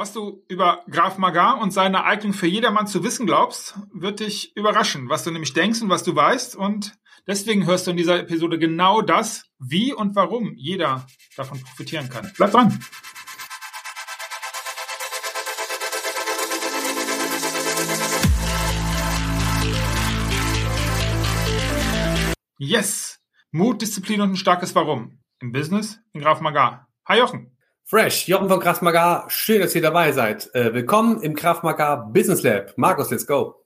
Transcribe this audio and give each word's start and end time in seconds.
Was 0.00 0.14
du 0.14 0.42
über 0.48 0.82
Graf 0.88 1.18
Magar 1.18 1.60
und 1.60 1.72
seine 1.72 2.04
Eignung 2.04 2.32
für 2.32 2.46
jedermann 2.46 2.86
zu 2.86 3.04
wissen 3.04 3.26
glaubst, 3.26 3.78
wird 3.92 4.20
dich 4.20 4.56
überraschen, 4.56 5.10
was 5.10 5.24
du 5.24 5.30
nämlich 5.30 5.52
denkst 5.52 5.82
und 5.82 5.90
was 5.90 6.04
du 6.04 6.16
weißt. 6.16 6.56
Und 6.56 6.94
deswegen 7.26 7.66
hörst 7.66 7.86
du 7.86 7.90
in 7.90 7.98
dieser 7.98 8.18
Episode 8.18 8.58
genau 8.58 9.02
das, 9.02 9.44
wie 9.58 9.92
und 9.92 10.16
warum 10.16 10.54
jeder 10.54 11.06
davon 11.36 11.60
profitieren 11.60 12.08
kann. 12.08 12.32
Bleib 12.34 12.52
dran! 12.52 12.82
Yes! 22.56 23.20
Mut, 23.50 23.82
Disziplin 23.82 24.22
und 24.22 24.30
ein 24.30 24.36
starkes 24.36 24.74
Warum. 24.74 25.20
Im 25.40 25.52
Business, 25.52 26.00
in 26.14 26.22
Graf 26.22 26.40
Magar. 26.40 26.88
Hi 27.06 27.18
Jochen! 27.18 27.54
Fresh, 27.90 28.28
Jochen 28.28 28.48
von 28.48 28.60
Kraft 28.60 28.82
Maga, 28.82 29.24
schön, 29.26 29.60
dass 29.60 29.74
ihr 29.74 29.82
dabei 29.82 30.12
seid. 30.12 30.54
Äh, 30.54 30.72
willkommen 30.72 31.22
im 31.22 31.34
Kraft 31.34 31.64
Maga 31.64 31.96
Business 31.96 32.44
Lab. 32.44 32.72
Markus, 32.76 33.10
let's 33.10 33.26
go. 33.26 33.64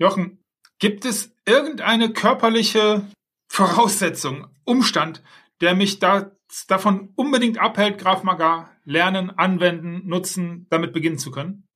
Jochen, 0.00 0.42
gibt 0.80 1.04
es 1.04 1.32
irgendeine 1.46 2.12
körperliche 2.12 3.02
Voraussetzung, 3.46 4.48
Umstand, 4.64 5.22
der 5.60 5.76
mich 5.76 6.00
da, 6.00 6.32
davon 6.66 7.10
unbedingt 7.14 7.60
abhält, 7.60 7.98
Graf 7.98 8.24
Maga 8.24 8.70
lernen, 8.84 9.30
anwenden, 9.30 10.02
nutzen, 10.08 10.66
damit 10.68 10.92
beginnen 10.92 11.18
zu 11.18 11.30
können? 11.30 11.68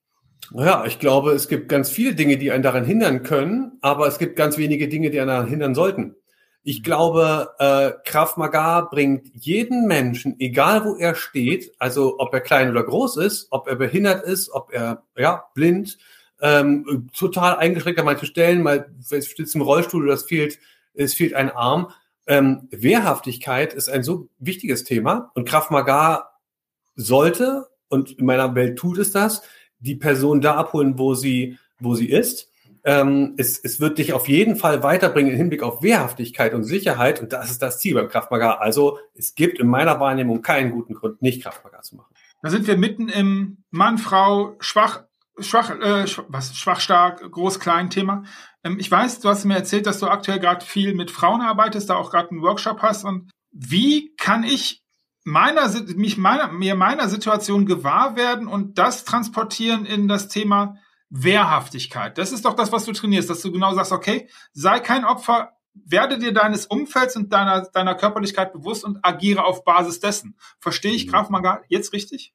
Ja, 0.53 0.85
ich 0.85 0.99
glaube, 0.99 1.31
es 1.31 1.47
gibt 1.47 1.69
ganz 1.69 1.91
viele 1.91 2.17
Dinge, 2.17 2.39
die 2.39 2.51
einen 2.51 2.65
daran 2.65 2.85
hindern 2.85 3.23
können, 3.23 3.79
aber 3.83 4.09
es 4.09 4.19
gibt 4.19 4.35
ganz 4.35 4.59
wenige 4.59 4.89
Dinge, 4.89 5.11
die 5.11 5.21
einen 5.21 5.29
daran 5.29 5.47
hindern 5.47 5.77
sollten. 5.77 6.17
Ich 6.63 6.83
glaube, 6.83 7.55
äh, 7.59 7.93
Krav 8.05 8.37
Maga 8.37 8.83
bringt 8.83 9.31
jeden 9.35 9.87
Menschen, 9.87 10.39
egal 10.39 10.85
wo 10.85 10.95
er 10.95 11.15
steht, 11.15 11.73
also 11.79 12.19
ob 12.19 12.35
er 12.35 12.41
klein 12.41 12.71
oder 12.71 12.85
groß 12.85 13.17
ist, 13.17 13.49
ob 13.51 13.67
er 13.67 13.77
behindert 13.77 14.25
ist, 14.25 14.51
ob 14.51 14.71
er 14.73 15.03
ja 15.17 15.45
blind, 15.55 15.97
ähm, 16.43 17.09
total 17.17 17.57
eingeschränkt 17.57 17.99
an 17.99 18.05
manchen 18.05 18.27
Stellen, 18.27 18.63
mal 18.63 18.91
sitzt 19.01 19.55
im 19.55 19.63
Rollstuhl 19.63 20.05
oder 20.05 20.15
es 20.15 20.25
fehlt, 20.25 20.59
es 20.93 21.15
fehlt 21.15 21.35
ein 21.35 21.51
Arm. 21.51 21.93
Ähm, 22.27 22.69
Wehrhaftigkeit 22.71 23.73
ist 23.73 23.89
ein 23.89 24.03
so 24.03 24.29
wichtiges 24.39 24.85
Thema 24.85 25.31
und 25.35 25.49
Krav 25.49 25.71
Maga 25.71 26.31
sollte 26.95 27.69
und 27.89 28.13
in 28.19 28.27
meiner 28.27 28.55
Welt 28.55 28.79
tut 28.79 28.99
es 28.99 29.13
das, 29.13 29.43
die 29.79 29.97
Person 29.97 30.43
da 30.43 30.57
abholen, 30.57 30.99
wo 30.99 31.15
sie 31.15 31.59
wo 31.79 31.95
sie 31.95 32.11
ist 32.11 32.50
ähm, 32.85 33.35
es, 33.37 33.59
es 33.59 33.81
wird 33.81 33.99
dich 33.99 34.13
auf 34.13 34.29
jeden 34.29 34.57
Fall 34.57 34.83
weiterbringen 34.83 35.33
im 35.33 35.37
Hinblick 35.37 35.63
auf 35.63 35.83
Wehrhaftigkeit 35.83 36.55
und 36.55 36.65
Sicherheit. 36.65 37.21
Und 37.21 37.33
das 37.33 37.51
ist 37.51 37.63
das 37.63 37.79
Ziel 37.79 37.95
beim 37.95 38.09
Kraftmagar. 38.09 38.61
Also 38.61 38.99
es 39.15 39.35
gibt 39.35 39.59
in 39.59 39.69
meiner 39.69 40.01
Wahrnehmung 40.01 40.43
keinen 40.43 40.71
guten 40.71 40.95
Grund, 40.95 41.23
nicht 41.23 41.43
Kraftmagar 41.43 41.83
zu 41.83 41.97
machen. 41.97 42.15
Da 42.43 42.51
sind 42.51 42.67
wir 42.67 42.77
mitten 42.77 43.09
im 43.09 43.59
Mann, 43.71 43.99
Frau, 43.99 44.57
schwach, 44.61 45.05
schwach, 45.39 45.71
äh, 45.71 46.05
was, 46.29 46.57
schwach, 46.57 46.81
stark, 46.81 47.31
groß, 47.31 47.61
klein 47.61 47.91
Thema. 47.91 48.25
Ähm, 48.65 48.79
ich 48.79 48.91
weiß, 48.91 49.21
du 49.21 49.29
hast 49.29 49.45
mir 49.45 49.57
erzählt, 49.57 49.87
dass 49.87 49.99
du 49.99 50.07
aktuell 50.07 50.41
gerade 50.41 50.65
viel 50.65 50.95
mit 50.95 51.11
Frauen 51.11 51.43
arbeitest, 51.43 51.91
da 51.91 51.97
auch 51.97 52.11
gerade 52.11 52.31
einen 52.31 52.43
Workshop 52.43 52.81
hast. 52.81 53.05
Und 53.05 53.31
wie 53.53 54.15
kann 54.17 54.43
ich 54.43 54.83
meiner, 55.25 55.69
mich 55.97 56.17
meiner, 56.17 56.51
mir 56.51 56.75
meiner 56.75 57.09
Situation 57.09 57.67
gewahr 57.67 58.17
werden 58.17 58.47
und 58.47 58.79
das 58.79 59.05
transportieren 59.05 59.85
in 59.85 60.09
das 60.09 60.29
Thema 60.29 60.77
Wehrhaftigkeit. 61.11 62.17
Das 62.17 62.33
ist 62.33 62.45
doch 62.45 62.55
das, 62.55 62.73
was 62.73 62.85
du 62.85 62.93
trainierst, 62.93 63.29
dass 63.29 63.43
du 63.43 63.53
genau 63.53 63.75
sagst, 63.75 63.93
okay, 63.93 64.29
sei 64.53 64.79
kein 64.81 65.05
Opfer, 65.05 65.53
werde 65.75 66.19
dir 66.19 66.33
deines 66.33 66.67
Umfelds 66.67 67.17
und 67.17 67.33
deiner, 67.33 67.63
deiner 67.63 67.95
Körperlichkeit 67.95 68.53
bewusst 68.53 68.85
und 68.85 68.99
agiere 69.03 69.45
auf 69.45 69.65
Basis 69.65 70.01
dessen. 70.01 70.37
Verstehe 70.61 70.93
ich 70.93 71.07
mhm. 71.07 71.11
Graf 71.11 71.31
Maga 71.31 71.63
jetzt 71.69 71.93
richtig? 71.93 72.33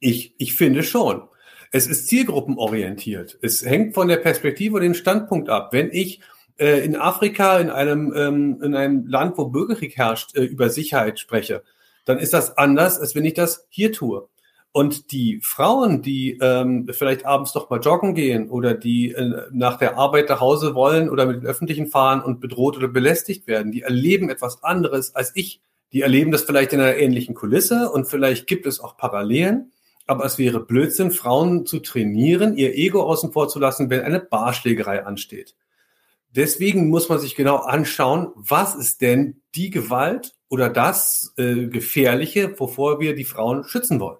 Ich, 0.00 0.34
ich 0.38 0.54
finde 0.54 0.82
schon. 0.82 1.28
Es 1.70 1.86
ist 1.86 2.08
zielgruppenorientiert. 2.08 3.38
Es 3.42 3.64
hängt 3.64 3.94
von 3.94 4.08
der 4.08 4.16
Perspektive 4.16 4.76
und 4.76 4.82
dem 4.82 4.94
Standpunkt 4.94 5.50
ab. 5.50 5.72
Wenn 5.72 5.90
ich 5.90 6.20
äh, 6.58 6.84
in 6.84 6.96
Afrika, 6.96 7.58
in 7.58 7.70
einem, 7.70 8.12
ähm, 8.14 8.60
in 8.62 8.74
einem 8.74 9.06
Land, 9.06 9.36
wo 9.36 9.46
Bürgerkrieg 9.46 9.96
herrscht, 9.96 10.36
äh, 10.36 10.44
über 10.44 10.70
Sicherheit 10.70 11.18
spreche, 11.18 11.62
dann 12.04 12.18
ist 12.18 12.32
das 12.32 12.56
anders, 12.56 12.98
als 12.98 13.14
wenn 13.14 13.24
ich 13.24 13.34
das 13.34 13.66
hier 13.68 13.92
tue. 13.92 14.28
Und 14.72 15.12
die 15.12 15.40
Frauen, 15.42 16.02
die 16.02 16.38
ähm, 16.40 16.88
vielleicht 16.92 17.24
abends 17.24 17.54
noch 17.54 17.70
mal 17.70 17.80
joggen 17.80 18.14
gehen 18.14 18.50
oder 18.50 18.74
die 18.74 19.12
äh, 19.12 19.46
nach 19.50 19.78
der 19.78 19.96
Arbeit 19.96 20.28
nach 20.28 20.40
Hause 20.40 20.74
wollen 20.74 21.08
oder 21.08 21.26
mit 21.26 21.42
den 21.42 21.46
Öffentlichen 21.46 21.86
fahren 21.86 22.22
und 22.22 22.40
bedroht 22.40 22.76
oder 22.76 22.88
belästigt 22.88 23.46
werden, 23.46 23.72
die 23.72 23.82
erleben 23.82 24.28
etwas 24.28 24.62
anderes 24.62 25.14
als 25.14 25.32
ich. 25.34 25.62
Die 25.92 26.02
erleben 26.02 26.30
das 26.30 26.42
vielleicht 26.42 26.74
in 26.74 26.80
einer 26.80 26.96
ähnlichen 26.96 27.34
Kulisse 27.34 27.90
und 27.90 28.06
vielleicht 28.06 28.46
gibt 28.46 28.66
es 28.66 28.78
auch 28.78 28.96
Parallelen. 28.96 29.72
Aber 30.06 30.24
es 30.24 30.38
wäre 30.38 30.60
Blödsinn, 30.60 31.10
Frauen 31.10 31.66
zu 31.66 31.80
trainieren, 31.80 32.56
ihr 32.56 32.74
Ego 32.74 33.02
außen 33.02 33.32
vor 33.32 33.48
zu 33.48 33.58
lassen, 33.58 33.90
wenn 33.90 34.00
eine 34.02 34.20
Barschlägerei 34.20 35.04
ansteht. 35.04 35.54
Deswegen 36.30 36.88
muss 36.88 37.08
man 37.08 37.18
sich 37.18 37.34
genau 37.34 37.56
anschauen, 37.56 38.32
was 38.34 38.74
ist 38.74 39.00
denn 39.00 39.40
die 39.54 39.70
Gewalt 39.70 40.34
oder 40.48 40.68
das 40.68 41.32
äh, 41.36 41.66
Gefährliche, 41.66 42.58
wovor 42.58 43.00
wir 43.00 43.14
die 43.14 43.24
Frauen 43.24 43.64
schützen 43.64 43.98
wollen. 43.98 44.18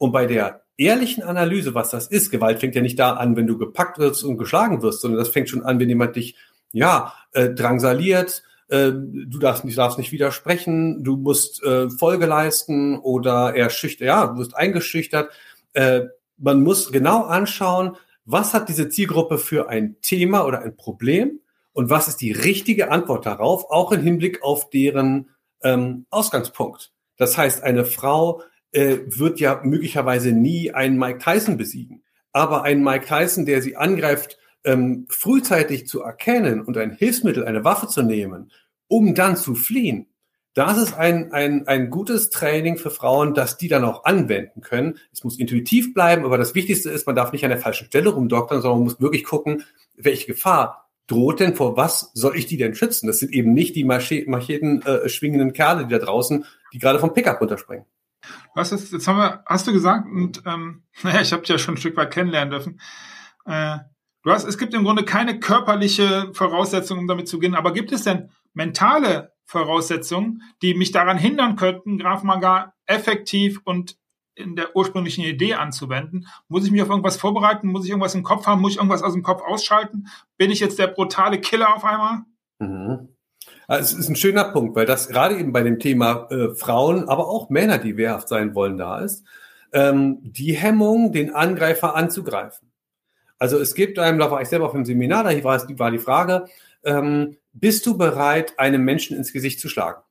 Und 0.00 0.12
bei 0.12 0.24
der 0.24 0.62
ehrlichen 0.78 1.22
Analyse, 1.22 1.74
was 1.74 1.90
das 1.90 2.06
ist, 2.06 2.30
Gewalt 2.30 2.58
fängt 2.58 2.74
ja 2.74 2.80
nicht 2.80 2.98
da 2.98 3.12
an, 3.12 3.36
wenn 3.36 3.46
du 3.46 3.58
gepackt 3.58 3.98
wirst 3.98 4.24
und 4.24 4.38
geschlagen 4.38 4.80
wirst, 4.80 5.02
sondern 5.02 5.18
das 5.18 5.28
fängt 5.28 5.50
schon 5.50 5.62
an, 5.62 5.78
wenn 5.78 5.90
jemand 5.90 6.16
dich, 6.16 6.36
ja, 6.72 7.12
äh, 7.32 7.50
drangsaliert, 7.50 8.42
äh, 8.68 8.92
du 8.92 9.38
darfst 9.38 9.66
nicht, 9.66 9.76
darfst 9.76 9.98
nicht 9.98 10.10
widersprechen, 10.10 11.04
du 11.04 11.18
musst 11.18 11.62
äh, 11.62 11.90
Folge 11.90 12.24
leisten 12.24 12.98
oder 12.98 13.54
er 13.54 13.68
schüchtert, 13.68 14.06
ja, 14.06 14.26
du 14.28 14.38
wirst 14.38 14.56
eingeschüchtert. 14.56 15.30
Äh, 15.74 16.06
man 16.38 16.62
muss 16.62 16.90
genau 16.90 17.24
anschauen, 17.24 17.98
was 18.24 18.54
hat 18.54 18.70
diese 18.70 18.88
Zielgruppe 18.88 19.36
für 19.36 19.68
ein 19.68 19.96
Thema 20.00 20.46
oder 20.46 20.62
ein 20.62 20.76
Problem 20.76 21.40
und 21.72 21.90
was 21.90 22.08
ist 22.08 22.22
die 22.22 22.32
richtige 22.32 22.90
Antwort 22.90 23.26
darauf, 23.26 23.70
auch 23.70 23.92
im 23.92 24.00
Hinblick 24.00 24.42
auf 24.42 24.70
deren 24.70 25.28
ähm, 25.62 26.06
Ausgangspunkt. 26.08 26.90
Das 27.18 27.36
heißt, 27.36 27.62
eine 27.62 27.84
Frau, 27.84 28.42
äh, 28.72 28.98
wird 29.06 29.40
ja 29.40 29.60
möglicherweise 29.64 30.32
nie 30.32 30.72
einen 30.72 30.98
Mike 30.98 31.18
Tyson 31.18 31.56
besiegen. 31.56 32.02
Aber 32.32 32.62
ein 32.62 32.82
Mike 32.82 33.06
Tyson, 33.06 33.46
der 33.46 33.62
sie 33.62 33.76
angreift, 33.76 34.38
ähm, 34.64 35.06
frühzeitig 35.08 35.86
zu 35.86 36.02
erkennen 36.02 36.60
und 36.60 36.76
ein 36.76 36.92
Hilfsmittel, 36.92 37.44
eine 37.44 37.64
Waffe 37.64 37.88
zu 37.88 38.02
nehmen, 38.02 38.52
um 38.88 39.14
dann 39.14 39.36
zu 39.36 39.54
fliehen, 39.54 40.06
das 40.54 40.78
ist 40.78 40.98
ein, 40.98 41.32
ein, 41.32 41.68
ein 41.68 41.90
gutes 41.90 42.28
Training 42.30 42.76
für 42.76 42.90
Frauen, 42.90 43.34
dass 43.34 43.56
die 43.56 43.68
dann 43.68 43.84
auch 43.84 44.04
anwenden 44.04 44.62
können. 44.62 44.98
Es 45.12 45.22
muss 45.22 45.38
intuitiv 45.38 45.94
bleiben, 45.94 46.24
aber 46.24 46.38
das 46.38 46.56
Wichtigste 46.56 46.90
ist, 46.90 47.06
man 47.06 47.14
darf 47.14 47.32
nicht 47.32 47.44
an 47.44 47.50
der 47.50 47.60
falschen 47.60 47.86
Stelle 47.86 48.10
rumdoktern, 48.10 48.60
sondern 48.60 48.80
man 48.80 48.84
muss 48.84 49.00
wirklich 49.00 49.22
gucken, 49.22 49.62
welche 49.96 50.26
Gefahr 50.26 50.90
droht 51.06 51.40
denn, 51.40 51.54
vor 51.54 51.76
was 51.76 52.10
soll 52.14 52.36
ich 52.36 52.46
die 52.46 52.56
denn 52.56 52.74
schützen? 52.74 53.06
Das 53.06 53.18
sind 53.18 53.32
eben 53.32 53.52
nicht 53.52 53.76
die 53.76 53.84
Macheten 53.84 54.82
äh, 54.82 55.08
schwingenden 55.08 55.52
Kerle, 55.52 55.86
die 55.86 55.92
da 55.92 55.98
draußen, 55.98 56.44
die 56.72 56.78
gerade 56.78 56.98
vom 56.98 57.12
Pickup 57.12 57.40
runterspringen. 57.40 57.84
Was 58.54 58.72
ist, 58.72 58.92
jetzt 58.92 59.06
haben 59.08 59.18
wir, 59.18 59.42
hast 59.46 59.66
du 59.66 59.72
gesagt, 59.72 60.06
und 60.06 60.42
ähm, 60.46 60.84
naja, 61.02 61.20
ich 61.20 61.32
habe 61.32 61.42
dich 61.42 61.50
ja 61.50 61.58
schon 61.58 61.74
ein 61.74 61.78
Stück 61.78 61.96
weit 61.96 62.12
kennenlernen 62.12 62.50
dürfen. 62.50 62.80
Äh, 63.46 63.78
du 64.22 64.30
hast, 64.30 64.44
es 64.44 64.58
gibt 64.58 64.74
im 64.74 64.84
Grunde 64.84 65.04
keine 65.04 65.40
körperliche 65.40 66.30
Voraussetzung, 66.32 66.98
um 66.98 67.06
damit 67.06 67.28
zu 67.28 67.38
gehen, 67.38 67.54
aber 67.54 67.72
gibt 67.72 67.92
es 67.92 68.04
denn 68.04 68.30
mentale 68.52 69.32
Voraussetzungen, 69.44 70.42
die 70.62 70.74
mich 70.74 70.92
daran 70.92 71.18
hindern 71.18 71.56
könnten, 71.56 71.98
Graf 71.98 72.22
Maga 72.22 72.74
effektiv 72.86 73.60
und 73.64 73.96
in 74.34 74.56
der 74.56 74.74
ursprünglichen 74.76 75.24
Idee 75.24 75.54
anzuwenden? 75.54 76.26
Muss 76.48 76.64
ich 76.64 76.70
mich 76.70 76.82
auf 76.82 76.88
irgendwas 76.88 77.16
vorbereiten? 77.16 77.68
Muss 77.68 77.84
ich 77.84 77.90
irgendwas 77.90 78.14
im 78.14 78.22
Kopf 78.22 78.46
haben? 78.46 78.60
Muss 78.60 78.72
ich 78.72 78.78
irgendwas 78.78 79.02
aus 79.02 79.12
dem 79.12 79.22
Kopf 79.22 79.42
ausschalten? 79.42 80.08
Bin 80.36 80.50
ich 80.50 80.60
jetzt 80.60 80.78
der 80.78 80.86
brutale 80.86 81.40
Killer 81.40 81.74
auf 81.74 81.84
einmal? 81.84 82.22
Mhm. 82.58 83.08
Also 83.70 83.94
es 83.94 84.00
ist 84.00 84.08
ein 84.08 84.16
schöner 84.16 84.46
Punkt, 84.46 84.74
weil 84.74 84.84
das 84.84 85.06
gerade 85.06 85.38
eben 85.38 85.52
bei 85.52 85.62
dem 85.62 85.78
Thema 85.78 86.26
äh, 86.32 86.56
Frauen, 86.56 87.08
aber 87.08 87.28
auch 87.28 87.50
Männer, 87.50 87.78
die 87.78 87.96
wehrhaft 87.96 88.26
sein 88.26 88.56
wollen, 88.56 88.76
da 88.76 88.98
ist. 88.98 89.22
Ähm, 89.72 90.18
die 90.22 90.54
Hemmung, 90.54 91.12
den 91.12 91.32
Angreifer 91.32 91.94
anzugreifen. 91.94 92.72
Also 93.38 93.60
es 93.60 93.76
gibt 93.76 94.00
einem, 94.00 94.18
da 94.18 94.28
war 94.28 94.42
ich 94.42 94.48
selber 94.48 94.66
auf 94.66 94.72
dem 94.72 94.84
Seminar, 94.84 95.22
da 95.22 95.44
war, 95.44 95.60
war 95.78 95.90
die 95.92 96.00
Frage, 96.00 96.46
ähm, 96.82 97.36
bist 97.52 97.86
du 97.86 97.96
bereit, 97.96 98.58
einem 98.58 98.82
Menschen 98.82 99.16
ins 99.16 99.32
Gesicht 99.32 99.60
zu 99.60 99.68
schlagen? 99.68 100.02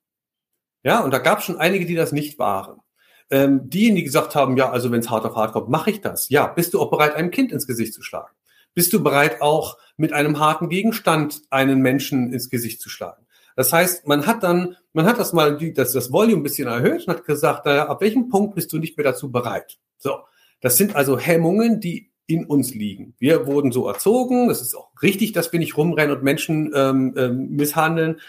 Ja, 0.83 1.01
und 1.01 1.13
da 1.13 1.17
gab 1.17 1.39
es 1.39 1.43
schon 1.43 1.57
einige, 1.57 1.85
die 1.85 1.95
das 1.95 2.13
nicht 2.13 2.39
waren. 2.39 2.79
Ähm, 3.29 3.69
diejenigen, 3.69 3.97
die 3.97 4.03
gesagt 4.05 4.35
haben, 4.35 4.55
ja, 4.55 4.69
also 4.69 4.89
wenn 4.89 5.01
es 5.01 5.09
hart 5.09 5.25
auf 5.25 5.35
hart 5.35 5.51
kommt, 5.51 5.67
mache 5.67 5.91
ich 5.91 5.99
das. 5.99 6.29
Ja, 6.29 6.47
bist 6.47 6.73
du 6.73 6.79
auch 6.79 6.91
bereit, 6.91 7.13
einem 7.13 7.29
Kind 7.29 7.51
ins 7.51 7.67
Gesicht 7.67 7.93
zu 7.93 8.03
schlagen? 8.03 8.33
Bist 8.73 8.93
du 8.93 9.03
bereit, 9.03 9.41
auch 9.41 9.77
mit 9.97 10.13
einem 10.13 10.39
harten 10.39 10.69
Gegenstand 10.69 11.41
einen 11.49 11.81
Menschen 11.81 12.31
ins 12.31 12.49
Gesicht 12.49 12.79
zu 12.79 12.87
schlagen? 12.87 13.25
Das 13.59 13.73
heißt, 13.73 14.07
man 14.07 14.25
hat 14.25 14.43
dann, 14.43 14.77
man 14.93 15.05
hat 15.05 15.19
das 15.19 15.33
mal, 15.33 15.57
das, 15.73 15.91
das 15.91 16.13
Volume 16.13 16.37
ein 16.37 16.43
bisschen 16.43 16.69
erhöht 16.69 17.05
und 17.05 17.13
hat 17.13 17.25
gesagt, 17.25 17.65
naja, 17.65 17.89
ab 17.89 17.99
welchem 17.99 18.29
Punkt 18.29 18.55
bist 18.55 18.71
du 18.71 18.77
nicht 18.77 18.95
mehr 18.95 19.03
dazu 19.03 19.33
bereit? 19.33 19.79
So. 19.97 20.19
Das 20.61 20.77
sind 20.77 20.95
also 20.95 21.19
Hemmungen, 21.19 21.81
die 21.81 22.09
in 22.25 22.45
uns 22.45 22.73
liegen. 22.73 23.15
Wir 23.19 23.47
wurden 23.47 23.73
so 23.73 23.85
erzogen. 23.85 24.47
Das 24.47 24.61
ist 24.61 24.75
auch 24.75 24.91
richtig, 25.01 25.33
dass 25.33 25.51
wir 25.51 25.59
nicht 25.59 25.75
rumrennen 25.75 26.15
und 26.15 26.23
Menschen 26.23 26.71
ähm, 26.73 27.13
ähm, 27.17 27.49
misshandeln. 27.49 28.21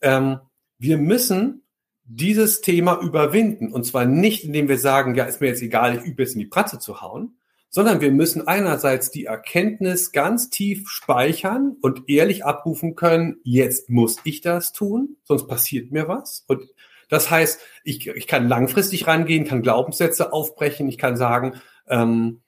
Ähm, 0.00 0.40
wir 0.78 0.98
müssen 0.98 1.62
dieses 2.02 2.60
Thema 2.60 3.00
überwinden. 3.00 3.72
Und 3.72 3.84
zwar 3.84 4.04
nicht, 4.04 4.42
indem 4.42 4.68
wir 4.68 4.78
sagen, 4.78 5.14
ja, 5.14 5.26
ist 5.26 5.40
mir 5.40 5.46
jetzt 5.46 5.62
egal, 5.62 5.96
ich 5.96 6.02
übe 6.02 6.24
jetzt 6.24 6.32
in 6.32 6.40
die 6.40 6.46
Pratze 6.46 6.80
zu 6.80 7.00
hauen, 7.00 7.36
sondern 7.74 8.02
wir 8.02 8.12
müssen 8.12 8.46
einerseits 8.46 9.10
die 9.10 9.24
Erkenntnis 9.24 10.12
ganz 10.12 10.50
tief 10.50 10.90
speichern 10.90 11.74
und 11.80 12.08
ehrlich 12.08 12.44
abrufen 12.44 12.96
können, 12.96 13.38
jetzt 13.44 13.88
muss 13.88 14.18
ich 14.24 14.42
das 14.42 14.72
tun, 14.72 15.16
sonst 15.24 15.48
passiert 15.48 15.90
mir 15.90 16.06
was. 16.06 16.44
Und 16.46 16.68
das 17.08 17.30
heißt, 17.30 17.60
ich, 17.82 18.06
ich 18.06 18.26
kann 18.26 18.46
langfristig 18.46 19.06
rangehen, 19.06 19.46
kann 19.46 19.62
Glaubenssätze 19.62 20.34
aufbrechen, 20.34 20.86
ich 20.88 20.98
kann 20.98 21.16
sagen, 21.16 21.54
ähm, 21.88 22.42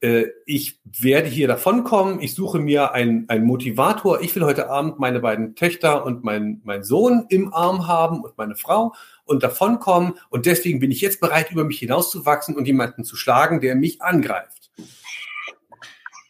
äh, 0.00 0.26
ich 0.46 0.80
werde 0.84 1.28
hier 1.28 1.48
davonkommen, 1.48 2.20
ich 2.20 2.36
suche 2.36 2.60
mir 2.60 2.92
einen, 2.92 3.28
einen 3.28 3.46
Motivator, 3.46 4.20
ich 4.20 4.34
will 4.36 4.44
heute 4.44 4.70
Abend 4.70 5.00
meine 5.00 5.18
beiden 5.18 5.56
Töchter 5.56 6.04
und 6.04 6.22
mein, 6.22 6.60
mein 6.62 6.84
Sohn 6.84 7.26
im 7.30 7.52
Arm 7.52 7.88
haben 7.88 8.22
und 8.22 8.38
meine 8.38 8.54
Frau 8.54 8.94
und 9.24 9.42
davonkommen 9.42 10.14
und 10.30 10.46
deswegen 10.46 10.78
bin 10.78 10.92
ich 10.92 11.00
jetzt 11.00 11.20
bereit, 11.20 11.50
über 11.50 11.64
mich 11.64 11.80
hinauszuwachsen 11.80 12.56
und 12.56 12.66
jemanden 12.66 13.02
zu 13.02 13.16
schlagen, 13.16 13.60
der 13.60 13.74
mich 13.74 14.00
angreift. 14.02 14.57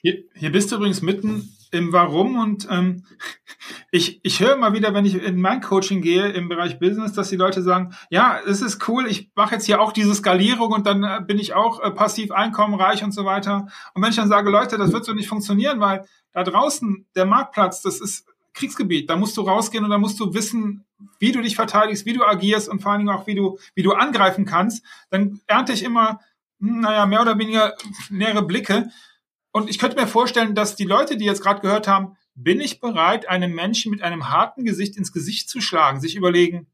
Hier, 0.01 0.25
hier 0.35 0.53
bist 0.53 0.71
du 0.71 0.77
übrigens 0.77 1.03
mitten 1.03 1.53
im 1.71 1.93
Warum 1.93 2.39
und 2.39 2.69
ähm, 2.71 3.05
ich, 3.91 4.21
ich 4.23 4.41
höre 4.41 4.57
mal 4.57 4.73
wieder, 4.73 4.95
wenn 4.95 5.05
ich 5.05 5.15
in 5.15 5.41
mein 5.41 5.61
Coaching 5.61 6.03
gehe 6.03 6.29
im 6.29 6.49
Bereich 6.49 6.79
Business, 6.79 7.13
dass 7.13 7.31
die 7.31 7.37
Leute 7.37 7.63
sagen, 7.63 7.95
ja, 8.09 8.39
es 8.47 8.63
ist 8.63 8.89
cool, 8.89 9.07
ich 9.09 9.31
mache 9.35 9.57
jetzt 9.57 9.67
hier 9.67 9.81
auch 9.81 9.93
diese 9.93 10.15
Skalierung 10.15 10.73
und 10.73 10.87
dann 10.87 11.03
äh, 11.03 11.21
bin 11.27 11.39
ich 11.39 11.55
auch 11.55 11.81
äh, 11.81 11.91
passiv 11.91 12.31
einkommenreich 12.31 13.03
und 13.03 13.13
so 13.13 13.25
weiter. 13.25 13.69
Und 13.93 14.03
wenn 14.03 14.11
ich 14.11 14.17
dann 14.17 14.29
sage, 14.29 14.51
Leute, 14.51 14.79
das 14.79 14.93
wird 14.93 15.05
so 15.05 15.13
nicht 15.13 15.29
funktionieren, 15.29 15.81
weil 15.81 16.05
da 16.33 16.45
draußen 16.45 17.07
der 17.17 17.27
Marktplatz, 17.27 17.83
das 17.83 18.01
ist 18.01 18.27
Kriegsgebiet, 18.55 19.11
da 19.11 19.17
musst 19.17 19.37
du 19.37 19.43
rausgehen 19.43 19.85
und 19.85 19.91
da 19.91 19.99
musst 19.99 20.19
du 20.21 20.33
wissen, 20.33 20.85
wie 21.19 21.33
du 21.33 21.43
dich 21.43 21.57
verteidigst, 21.57 22.07
wie 22.07 22.13
du 22.13 22.25
agierst 22.25 22.69
und 22.69 22.83
vor 22.83 22.93
allen 22.93 23.01
Dingen 23.01 23.17
auch, 23.17 23.27
wie 23.27 23.35
du, 23.35 23.59
wie 23.75 23.83
du 23.83 23.93
angreifen 23.93 24.45
kannst, 24.45 24.85
dann 25.11 25.41
ernte 25.47 25.73
ich 25.73 25.83
immer, 25.83 26.21
hm, 26.61 26.81
naja, 26.81 27.07
mehr 27.07 27.23
oder 27.23 27.39
weniger 27.39 27.75
nähere 28.11 28.43
Blicke. 28.43 28.91
Und 29.59 29.69
ich 29.69 29.81
könnte 29.81 29.97
mir 29.97 30.07
vorstellen, 30.07 30.55
dass 30.55 30.77
die 30.77 30.85
Leute, 30.85 31.17
die 31.17 31.25
jetzt 31.25 31.43
gerade 31.43 31.61
gehört 31.61 31.89
haben, 31.89 32.17
bin 32.37 32.61
ich 32.61 32.79
bereit, 32.79 33.29
einem 33.29 33.53
Menschen 33.53 33.91
mit 33.91 34.03
einem 34.03 34.31
harten 34.31 34.65
Gesicht 34.65 34.97
ins 34.97 35.11
Gesicht 35.11 35.51
zu 35.51 35.61
schlagen, 35.61 36.01
sich 36.01 36.15
überlegen, 36.15 36.69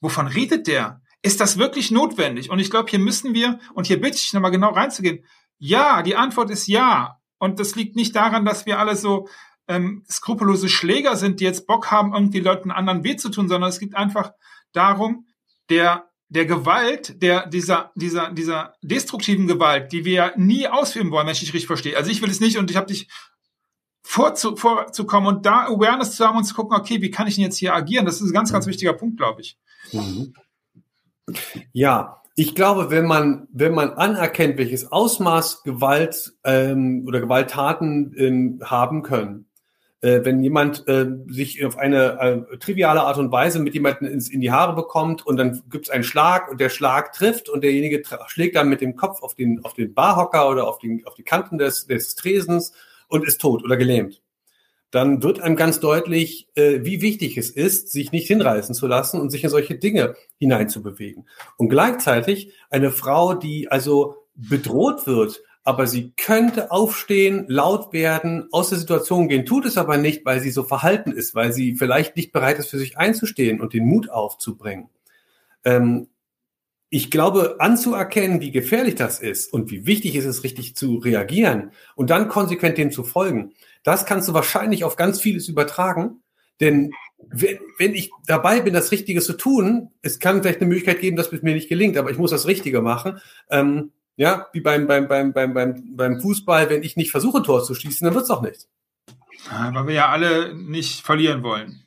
wovon 0.00 0.26
redet 0.26 0.66
der? 0.66 1.00
Ist 1.22 1.40
das 1.40 1.58
wirklich 1.58 1.92
notwendig? 1.92 2.50
Und 2.50 2.58
ich 2.58 2.70
glaube, 2.70 2.90
hier 2.90 2.98
müssen 2.98 3.34
wir, 3.34 3.60
und 3.72 3.86
hier 3.86 4.00
bitte 4.00 4.16
ich 4.16 4.32
nochmal 4.32 4.50
genau 4.50 4.70
reinzugehen, 4.70 5.24
ja, 5.58 6.02
die 6.02 6.16
Antwort 6.16 6.50
ist 6.50 6.66
ja. 6.66 7.20
Und 7.38 7.60
das 7.60 7.76
liegt 7.76 7.94
nicht 7.94 8.16
daran, 8.16 8.44
dass 8.44 8.66
wir 8.66 8.80
alle 8.80 8.96
so 8.96 9.28
ähm, 9.68 10.04
skrupellose 10.10 10.68
Schläger 10.68 11.14
sind, 11.14 11.38
die 11.38 11.44
jetzt 11.44 11.68
Bock 11.68 11.92
haben, 11.92 12.14
irgendwie 12.14 12.40
Leuten 12.40 12.72
anderen 12.72 13.04
weh 13.04 13.14
zu 13.14 13.28
tun, 13.28 13.46
sondern 13.48 13.70
es 13.70 13.78
geht 13.78 13.96
einfach 13.96 14.32
darum, 14.72 15.28
der 15.70 16.07
der 16.28 16.46
Gewalt, 16.46 17.22
der 17.22 17.46
dieser 17.46 17.90
dieser 17.94 18.30
dieser 18.32 18.74
destruktiven 18.82 19.46
Gewalt, 19.46 19.92
die 19.92 20.04
wir 20.04 20.12
ja 20.12 20.32
nie 20.36 20.68
ausführen 20.68 21.10
wollen, 21.10 21.26
wenn 21.26 21.32
ich 21.32 21.40
dich 21.40 21.54
richtig 21.54 21.66
verstehe. 21.66 21.96
Also 21.96 22.10
ich 22.10 22.20
will 22.22 22.30
es 22.30 22.40
nicht 22.40 22.58
und 22.58 22.70
ich 22.70 22.76
habe 22.76 22.86
dich 22.86 23.08
vorzu, 24.02 24.56
vorzukommen 24.56 25.36
und 25.36 25.46
da 25.46 25.66
Awareness 25.66 26.16
zu 26.16 26.26
haben 26.26 26.38
und 26.38 26.44
zu 26.44 26.54
gucken, 26.54 26.78
okay, 26.78 27.02
wie 27.02 27.10
kann 27.10 27.26
ich 27.26 27.34
denn 27.34 27.44
jetzt 27.44 27.58
hier 27.58 27.74
agieren? 27.74 28.06
Das 28.06 28.20
ist 28.20 28.30
ein 28.30 28.32
ganz, 28.32 28.52
ganz 28.52 28.66
wichtiger 28.66 28.94
Punkt, 28.94 29.18
glaube 29.18 29.42
ich. 29.42 29.58
Mhm. 29.92 30.34
Ja, 31.72 32.22
ich 32.34 32.54
glaube, 32.54 32.90
wenn 32.90 33.04
man, 33.04 33.48
wenn 33.52 33.74
man 33.74 33.90
anerkennt, 33.90 34.58
welches 34.58 34.90
Ausmaß 34.90 35.62
Gewalt 35.62 36.34
ähm, 36.44 37.04
oder 37.06 37.20
Gewalttaten 37.20 38.14
ähm, 38.16 38.60
haben 38.64 39.02
können, 39.02 39.47
äh, 40.00 40.20
wenn 40.24 40.42
jemand 40.42 40.86
äh, 40.86 41.06
sich 41.26 41.64
auf 41.64 41.76
eine 41.76 42.46
äh, 42.52 42.58
triviale 42.58 43.02
Art 43.02 43.18
und 43.18 43.32
Weise 43.32 43.58
mit 43.58 43.74
jemandem 43.74 44.08
ins, 44.08 44.28
in 44.28 44.40
die 44.40 44.52
Haare 44.52 44.74
bekommt 44.74 45.26
und 45.26 45.36
dann 45.36 45.62
gibt 45.70 45.86
es 45.86 45.90
einen 45.90 46.04
Schlag 46.04 46.50
und 46.50 46.60
der 46.60 46.68
Schlag 46.68 47.12
trifft 47.12 47.48
und 47.48 47.64
derjenige 47.64 48.02
schlägt 48.26 48.56
dann 48.56 48.68
mit 48.68 48.80
dem 48.80 48.96
Kopf 48.96 49.22
auf 49.22 49.34
den, 49.34 49.64
auf 49.64 49.74
den 49.74 49.94
Barhocker 49.94 50.48
oder 50.48 50.68
auf, 50.68 50.78
den, 50.78 51.04
auf 51.06 51.14
die 51.14 51.24
Kanten 51.24 51.58
des, 51.58 51.86
des 51.86 52.14
Tresens 52.14 52.72
und 53.08 53.26
ist 53.26 53.40
tot 53.40 53.64
oder 53.64 53.76
gelähmt, 53.76 54.22
dann 54.90 55.22
wird 55.22 55.40
einem 55.40 55.56
ganz 55.56 55.80
deutlich, 55.80 56.48
äh, 56.54 56.80
wie 56.82 57.02
wichtig 57.02 57.36
es 57.36 57.50
ist, 57.50 57.90
sich 57.90 58.12
nicht 58.12 58.28
hinreißen 58.28 58.74
zu 58.74 58.86
lassen 58.86 59.20
und 59.20 59.30
sich 59.30 59.44
in 59.44 59.50
solche 59.50 59.74
Dinge 59.74 60.14
hineinzubewegen. 60.38 61.28
Und 61.56 61.68
gleichzeitig 61.68 62.52
eine 62.70 62.90
Frau, 62.90 63.34
die 63.34 63.68
also 63.68 64.14
bedroht 64.34 65.06
wird, 65.06 65.42
aber 65.68 65.86
sie 65.86 66.14
könnte 66.16 66.70
aufstehen, 66.70 67.44
laut 67.46 67.92
werden, 67.92 68.48
aus 68.52 68.70
der 68.70 68.78
Situation 68.78 69.28
gehen, 69.28 69.44
tut 69.44 69.66
es 69.66 69.76
aber 69.76 69.98
nicht, 69.98 70.24
weil 70.24 70.40
sie 70.40 70.50
so 70.50 70.62
verhalten 70.62 71.12
ist, 71.12 71.34
weil 71.34 71.52
sie 71.52 71.74
vielleicht 71.74 72.16
nicht 72.16 72.32
bereit 72.32 72.58
ist, 72.58 72.70
für 72.70 72.78
sich 72.78 72.96
einzustehen 72.96 73.60
und 73.60 73.74
den 73.74 73.84
Mut 73.84 74.08
aufzubringen. 74.08 74.88
Ähm, 75.66 76.08
ich 76.88 77.10
glaube, 77.10 77.56
anzuerkennen, 77.58 78.40
wie 78.40 78.50
gefährlich 78.50 78.94
das 78.94 79.20
ist 79.20 79.52
und 79.52 79.70
wie 79.70 79.84
wichtig 79.84 80.14
es 80.14 80.24
ist, 80.24 80.42
richtig 80.42 80.74
zu 80.74 80.96
reagieren 80.96 81.72
und 81.96 82.08
dann 82.08 82.28
konsequent 82.28 82.78
dem 82.78 82.90
zu 82.90 83.04
folgen, 83.04 83.52
das 83.82 84.06
kannst 84.06 84.26
du 84.26 84.32
wahrscheinlich 84.32 84.84
auf 84.84 84.96
ganz 84.96 85.20
vieles 85.20 85.48
übertragen. 85.48 86.22
Denn 86.60 86.92
wenn, 87.18 87.58
wenn 87.76 87.94
ich 87.94 88.10
dabei 88.26 88.62
bin, 88.62 88.72
das 88.72 88.90
Richtige 88.90 89.20
zu 89.20 89.34
tun, 89.34 89.90
es 90.00 90.18
kann 90.18 90.40
vielleicht 90.40 90.62
eine 90.62 90.68
Möglichkeit 90.68 91.00
geben, 91.00 91.18
dass 91.18 91.30
es 91.30 91.42
mir 91.42 91.52
nicht 91.52 91.68
gelingt, 91.68 91.98
aber 91.98 92.10
ich 92.10 92.16
muss 92.16 92.30
das 92.30 92.46
Richtige 92.46 92.80
machen. 92.80 93.20
Ähm, 93.50 93.92
ja, 94.18 94.48
wie 94.52 94.60
beim, 94.60 94.88
beim, 94.88 95.06
beim, 95.06 95.32
beim, 95.32 95.54
beim, 95.54 95.96
beim 95.96 96.20
Fußball, 96.20 96.68
wenn 96.68 96.82
ich 96.82 96.96
nicht 96.96 97.12
versuche, 97.12 97.40
Tor 97.40 97.62
zu 97.62 97.74
schießen, 97.74 98.04
dann 98.04 98.16
wird's 98.16 98.30
auch 98.30 98.42
nicht. 98.42 98.66
Ja, 99.48 99.72
weil 99.72 99.86
wir 99.86 99.94
ja 99.94 100.08
alle 100.08 100.54
nicht 100.54 101.06
verlieren 101.06 101.44
wollen. 101.44 101.84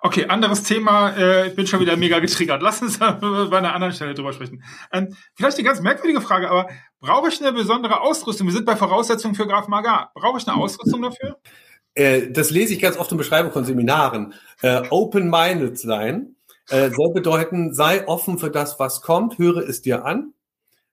Okay, 0.00 0.26
anderes 0.26 0.64
Thema. 0.64 1.10
Äh, 1.16 1.48
ich 1.48 1.54
bin 1.54 1.68
schon 1.68 1.78
wieder 1.78 1.96
mega 1.96 2.18
getriggert. 2.18 2.62
Lass 2.62 2.82
uns 2.82 2.98
bei 2.98 3.06
einer 3.06 3.74
anderen 3.74 3.92
Stelle 3.92 4.14
drüber 4.14 4.32
sprechen. 4.32 4.64
Ähm, 4.92 5.14
vielleicht 5.34 5.56
eine 5.56 5.68
ganz 5.68 5.80
merkwürdige 5.80 6.20
Frage, 6.20 6.50
aber 6.50 6.68
brauche 6.98 7.28
ich 7.28 7.40
eine 7.40 7.52
besondere 7.52 8.00
Ausrüstung? 8.00 8.48
Wir 8.48 8.54
sind 8.54 8.66
bei 8.66 8.74
Voraussetzungen 8.74 9.36
für 9.36 9.46
Graf 9.46 9.68
Magar. 9.68 10.10
Brauche 10.14 10.38
ich 10.38 10.48
eine 10.48 10.56
Ausrüstung 10.56 11.00
dafür? 11.00 11.38
Äh, 11.94 12.32
das 12.32 12.50
lese 12.50 12.74
ich 12.74 12.80
ganz 12.80 12.96
oft 12.96 13.12
in 13.12 13.18
Beschreibung 13.18 13.52
von 13.52 13.64
Seminaren. 13.64 14.34
Äh, 14.62 14.82
Open-minded 14.90 15.78
sein 15.78 16.34
soll 16.70 17.14
bedeuten, 17.14 17.72
sei 17.72 18.06
offen 18.06 18.36
für 18.38 18.50
das, 18.50 18.78
was 18.78 19.00
kommt, 19.00 19.38
höre 19.38 19.66
es 19.66 19.80
dir 19.80 20.04
an. 20.04 20.34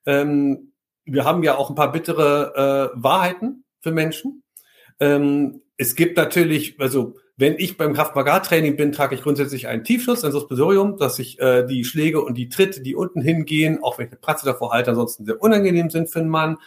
Ähm, 0.05 0.71
wir 1.05 1.23
haben 1.23 1.43
ja 1.43 1.55
auch 1.55 1.69
ein 1.69 1.75
paar 1.75 1.91
bittere 1.91 2.91
äh, 2.95 3.01
Wahrheiten 3.01 3.63
für 3.79 3.91
Menschen. 3.91 4.43
Ähm, 4.99 5.61
es 5.77 5.95
gibt 5.95 6.17
natürlich, 6.17 6.79
also 6.79 7.15
wenn 7.37 7.55
ich 7.57 7.77
beim 7.77 7.93
Kraftmagar-Training 7.93 8.77
bin, 8.77 8.93
trage 8.93 9.15
ich 9.15 9.21
grundsätzlich 9.21 9.67
einen 9.67 9.83
Tiefschuss, 9.83 10.23
ein 10.23 10.31
Suspensorium, 10.31 10.97
dass 10.97 11.19
ich 11.19 11.39
äh, 11.39 11.65
die 11.65 11.83
Schläge 11.83 12.21
und 12.21 12.35
die 12.35 12.49
Tritte, 12.49 12.81
die 12.81 12.95
unten 12.95 13.21
hingehen, 13.21 13.83
auch 13.83 13.97
wenn 13.97 14.05
ich 14.05 14.13
eine 14.13 14.21
Pratze 14.21 14.45
davor 14.45 14.71
halte, 14.71 14.91
ansonsten 14.91 15.25
sehr 15.25 15.41
unangenehm 15.41 15.89
sind 15.89 16.09
für 16.09 16.19
einen 16.19 16.29
Mann. 16.29 16.57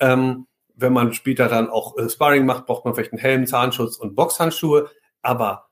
Ähm, 0.00 0.46
wenn 0.76 0.92
man 0.92 1.12
später 1.12 1.48
dann 1.48 1.70
auch 1.70 1.96
äh, 1.96 2.08
Sparring 2.08 2.44
macht, 2.44 2.66
braucht 2.66 2.84
man 2.84 2.94
vielleicht 2.94 3.12
einen 3.12 3.20
Helm, 3.20 3.46
Zahnschutz 3.46 3.96
und 3.96 4.14
Boxhandschuhe. 4.14 4.90
Aber 5.22 5.68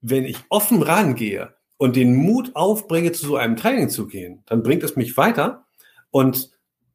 wenn 0.00 0.24
ich 0.24 0.38
offen 0.48 0.82
rangehe 0.82 1.54
und 1.76 1.94
den 1.94 2.16
Mut 2.16 2.52
aufbringe, 2.54 3.12
zu 3.12 3.26
so 3.26 3.36
einem 3.36 3.56
Training 3.56 3.90
zu 3.90 4.06
gehen, 4.06 4.42
dann 4.46 4.62
bringt 4.62 4.82
es 4.82 4.96
mich 4.96 5.16
weiter. 5.16 5.66
Und 6.10 6.51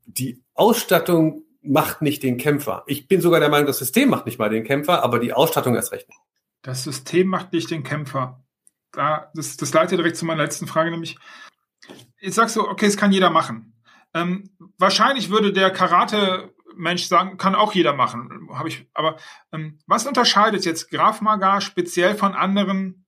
die 0.08 0.44
Ausstattung 0.54 1.44
macht 1.62 2.02
nicht 2.02 2.24
den 2.24 2.38
Kämpfer. 2.38 2.84
Ich 2.88 3.08
bin 3.08 3.22
sogar 3.22 3.40
der 3.40 3.50
Meinung, 3.50 3.68
das 3.68 3.80
System 3.80 4.10
macht 4.10 4.26
nicht 4.26 4.40
mal 4.40 4.50
den 4.50 4.64
Kämpfer, 4.64 5.04
aber 5.04 5.20
die 5.20 5.34
Ausstattung 5.34 5.76
erst 5.76 5.92
recht 5.92 6.08
nicht. 6.08 6.20
Das 6.62 6.84
System 6.84 7.28
macht 7.28 7.54
nicht 7.54 7.70
den 7.70 7.84
Kämpfer. 7.84 8.44
Da, 8.92 9.32
das, 9.36 9.58
das 9.58 9.74
leitet 9.74 10.00
direkt 10.00 10.16
zu 10.16 10.26
meiner 10.26 10.44
letzten 10.44 10.66
Frage, 10.66 10.92
nämlich, 10.92 11.18
ich 12.20 12.34
sag 12.34 12.50
so, 12.50 12.68
okay, 12.68 12.86
es 12.86 12.98
kann 12.98 13.12
jeder 13.12 13.30
machen. 13.30 13.74
Ähm, 14.14 14.50
wahrscheinlich 14.78 15.30
würde 15.30 15.52
der 15.54 15.72
Karate-Mensch 15.72 17.06
sagen, 17.06 17.38
kann 17.38 17.54
auch 17.54 17.74
jeder 17.74 17.94
machen. 17.94 18.50
Habe 18.54 18.70
ich, 18.70 18.88
aber 18.94 19.18
ähm, 19.52 19.80
was 19.86 20.08
unterscheidet 20.08 20.66
jetzt 20.66 20.90
Graf 20.90 21.22
Magar 21.22 21.62
speziell 21.62 22.16
von 22.16 22.34
anderen, 22.34 23.06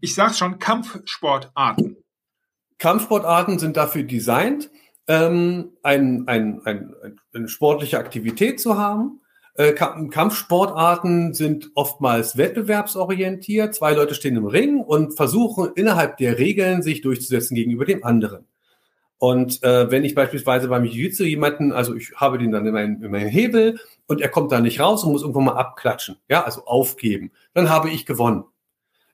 ich 0.00 0.14
sag's 0.14 0.38
schon, 0.38 0.58
Kampfsportarten? 0.58 1.96
Kampfsportarten 2.78 3.58
sind 3.58 3.76
dafür 3.76 4.04
designt, 4.04 4.70
ähm, 5.08 5.72
ein, 5.82 6.28
ein, 6.28 6.60
ein, 6.64 6.94
eine 7.34 7.48
sportliche 7.48 7.98
Aktivität 7.98 8.60
zu 8.60 8.78
haben, 8.78 9.20
äh, 9.58 9.72
Kampfsportarten 9.72 11.34
sind 11.34 11.72
oftmals 11.74 12.36
wettbewerbsorientiert. 12.36 13.74
Zwei 13.74 13.92
Leute 13.94 14.14
stehen 14.14 14.36
im 14.36 14.46
Ring 14.46 14.80
und 14.80 15.16
versuchen 15.16 15.72
innerhalb 15.74 16.16
der 16.18 16.38
Regeln 16.38 16.82
sich 16.82 17.00
durchzusetzen 17.00 17.56
gegenüber 17.56 17.84
dem 17.84 18.04
anderen. 18.04 18.46
Und 19.18 19.64
äh, 19.64 19.90
wenn 19.90 20.04
ich 20.04 20.14
beispielsweise 20.14 20.68
beim 20.68 20.84
Jiu-Jitsu 20.84 21.24
jemanden, 21.24 21.72
also 21.72 21.96
ich 21.96 22.12
habe 22.14 22.38
den 22.38 22.52
dann 22.52 22.66
in 22.66 22.72
meinen, 22.72 23.02
in 23.02 23.10
meinen 23.10 23.28
Hebel 23.28 23.80
und 24.06 24.20
er 24.20 24.28
kommt 24.28 24.52
da 24.52 24.60
nicht 24.60 24.78
raus 24.78 25.02
und 25.02 25.10
muss 25.10 25.22
irgendwann 25.22 25.46
mal 25.46 25.56
abklatschen, 25.56 26.18
ja, 26.28 26.44
also 26.44 26.64
aufgeben, 26.66 27.32
dann 27.52 27.68
habe 27.68 27.90
ich 27.90 28.06
gewonnen. 28.06 28.44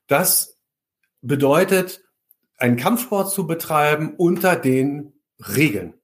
Das 0.08 0.58
bedeutet, 1.22 2.02
einen 2.58 2.76
Kampfsport 2.76 3.30
zu 3.30 3.46
betreiben 3.46 4.12
unter 4.18 4.56
den 4.56 5.13
Regeln. 5.38 5.94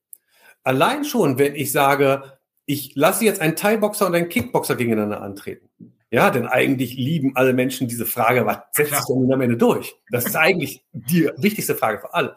Allein 0.63 1.05
schon, 1.05 1.39
wenn 1.39 1.55
ich 1.55 1.73
sage, 1.73 2.39
ich 2.67 2.93
lasse 2.95 3.25
jetzt 3.25 3.41
einen 3.41 3.57
Thai-Boxer 3.57 4.07
und 4.07 4.15
einen 4.15 4.29
Kickboxer 4.29 4.77
gegeneinander 4.77 5.23
antreten. 5.23 5.69
Ja, 6.11 6.31
denn 6.31 6.47
eigentlich 6.47 6.95
lieben 6.95 7.37
alle 7.37 7.53
Menschen 7.53 7.87
diese 7.87 8.05
Frage, 8.05 8.45
was 8.45 8.59
setzt 8.73 8.95
sich 8.95 9.05
denn 9.07 9.33
am 9.33 9.41
Ende 9.41 9.57
durch? 9.57 9.95
Das 10.11 10.27
ist 10.27 10.37
eigentlich 10.37 10.85
die 10.93 11.31
wichtigste 11.37 11.77
Frage 11.77 12.01
für 12.01 12.13
alle. 12.15 12.35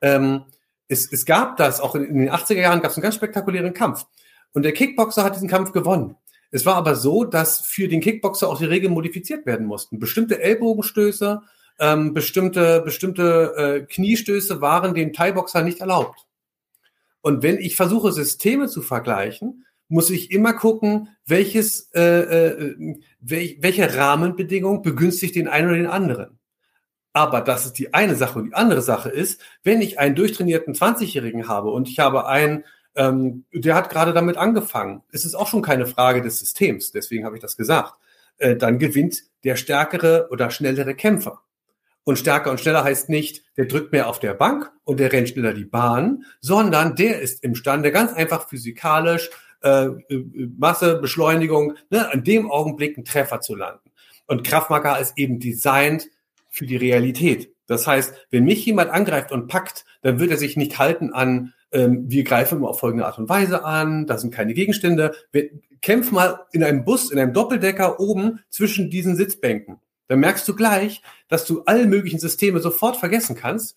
Ähm, 0.00 0.44
es, 0.86 1.12
es 1.12 1.26
gab 1.26 1.56
das, 1.56 1.80
auch 1.80 1.94
in, 1.96 2.14
den 2.14 2.30
80er 2.30 2.60
Jahren 2.60 2.80
gab 2.80 2.92
es 2.92 2.96
einen 2.96 3.02
ganz 3.02 3.16
spektakulären 3.16 3.74
Kampf. 3.74 4.06
Und 4.52 4.62
der 4.62 4.72
Kickboxer 4.72 5.24
hat 5.24 5.34
diesen 5.34 5.48
Kampf 5.48 5.72
gewonnen. 5.72 6.16
Es 6.50 6.64
war 6.64 6.76
aber 6.76 6.94
so, 6.94 7.24
dass 7.24 7.60
für 7.60 7.88
den 7.88 8.00
Kickboxer 8.00 8.48
auch 8.48 8.58
die 8.58 8.64
Regeln 8.64 8.94
modifiziert 8.94 9.44
werden 9.46 9.66
mussten. 9.66 9.98
Bestimmte 9.98 10.40
Ellbogenstöße, 10.40 11.42
ähm, 11.80 12.14
bestimmte, 12.14 12.80
bestimmte 12.82 13.54
äh, 13.56 13.80
Kniestöße 13.82 14.60
waren 14.60 14.94
dem 14.94 15.12
Thai-Boxer 15.12 15.62
nicht 15.62 15.80
erlaubt. 15.80 16.27
Und 17.28 17.42
wenn 17.42 17.58
ich 17.58 17.76
versuche, 17.76 18.10
Systeme 18.10 18.68
zu 18.68 18.80
vergleichen, 18.80 19.66
muss 19.88 20.08
ich 20.08 20.30
immer 20.30 20.54
gucken, 20.54 21.10
welches, 21.26 21.90
äh, 21.92 22.00
äh, 22.00 22.96
wel, 23.20 23.56
welche 23.60 23.94
Rahmenbedingung 23.94 24.80
begünstigt 24.80 25.36
den 25.36 25.46
einen 25.46 25.68
oder 25.68 25.76
den 25.76 25.86
anderen. 25.88 26.38
Aber 27.12 27.42
das 27.42 27.66
ist 27.66 27.74
die 27.74 27.92
eine 27.92 28.16
Sache. 28.16 28.38
Und 28.38 28.46
die 28.46 28.54
andere 28.54 28.80
Sache 28.80 29.10
ist, 29.10 29.42
wenn 29.62 29.82
ich 29.82 29.98
einen 29.98 30.14
durchtrainierten 30.14 30.72
20-Jährigen 30.72 31.48
habe 31.48 31.68
und 31.68 31.90
ich 31.90 31.98
habe 31.98 32.26
einen, 32.26 32.64
ähm, 32.96 33.44
der 33.52 33.74
hat 33.74 33.90
gerade 33.90 34.14
damit 34.14 34.38
angefangen, 34.38 35.02
ist 35.10 35.26
es 35.26 35.34
auch 35.34 35.48
schon 35.48 35.60
keine 35.60 35.84
Frage 35.84 36.22
des 36.22 36.38
Systems, 36.38 36.92
deswegen 36.92 37.26
habe 37.26 37.36
ich 37.36 37.42
das 37.42 37.58
gesagt, 37.58 37.92
äh, 38.38 38.56
dann 38.56 38.78
gewinnt 38.78 39.24
der 39.44 39.56
stärkere 39.56 40.28
oder 40.30 40.50
schnellere 40.50 40.94
Kämpfer. 40.94 41.42
Und 42.08 42.18
stärker 42.18 42.50
und 42.50 42.58
schneller 42.58 42.84
heißt 42.84 43.10
nicht, 43.10 43.44
der 43.58 43.66
drückt 43.66 43.92
mehr 43.92 44.08
auf 44.08 44.18
der 44.18 44.32
Bank 44.32 44.72
und 44.84 44.98
der 44.98 45.12
rennt 45.12 45.28
schneller 45.28 45.52
die 45.52 45.66
Bahn, 45.66 46.24
sondern 46.40 46.96
der 46.96 47.20
ist 47.20 47.44
imstande, 47.44 47.92
ganz 47.92 48.14
einfach 48.14 48.48
physikalisch, 48.48 49.28
äh, 49.60 49.88
äh, 49.88 50.24
Masse, 50.56 51.00
Beschleunigung, 51.02 51.74
ne, 51.90 52.10
an 52.10 52.24
dem 52.24 52.50
Augenblick 52.50 52.96
einen 52.96 53.04
Treffer 53.04 53.42
zu 53.42 53.54
landen. 53.54 53.90
Und 54.26 54.42
Kraftmaga 54.42 54.96
ist 54.96 55.18
eben 55.18 55.38
designt 55.38 56.08
für 56.48 56.64
die 56.64 56.76
Realität. 56.76 57.52
Das 57.66 57.86
heißt, 57.86 58.14
wenn 58.30 58.44
mich 58.44 58.64
jemand 58.64 58.90
angreift 58.90 59.30
und 59.30 59.46
packt, 59.46 59.84
dann 60.00 60.18
wird 60.18 60.30
er 60.30 60.38
sich 60.38 60.56
nicht 60.56 60.78
halten 60.78 61.12
an, 61.12 61.52
ähm, 61.72 62.04
wir 62.08 62.24
greifen 62.24 62.64
auf 62.64 62.80
folgende 62.80 63.04
Art 63.04 63.18
und 63.18 63.28
Weise 63.28 63.66
an, 63.66 64.06
da 64.06 64.16
sind 64.16 64.32
keine 64.32 64.54
Gegenstände. 64.54 65.12
Wir, 65.30 65.50
kämpf 65.82 66.10
mal 66.10 66.40
in 66.52 66.64
einem 66.64 66.86
Bus, 66.86 67.10
in 67.10 67.18
einem 67.18 67.34
Doppeldecker 67.34 68.00
oben 68.00 68.40
zwischen 68.48 68.88
diesen 68.88 69.14
Sitzbänken 69.14 69.78
dann 70.08 70.20
merkst 70.20 70.46
du 70.48 70.54
gleich, 70.54 71.02
dass 71.28 71.44
du 71.44 71.62
alle 71.64 71.86
möglichen 71.86 72.18
Systeme 72.18 72.60
sofort 72.60 72.96
vergessen 72.96 73.36
kannst, 73.36 73.76